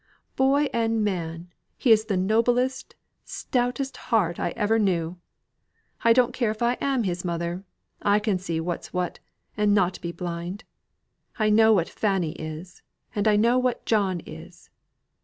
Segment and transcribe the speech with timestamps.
[0.35, 5.17] Boy and man, he's the noblest, stoutest heart I ever knew.
[6.03, 7.63] I don't care if I am his mother;
[8.01, 9.19] I can see what's what,
[9.55, 10.63] and not be blind.
[11.37, 12.81] I know what Fanny is;
[13.13, 14.71] and I know what John is.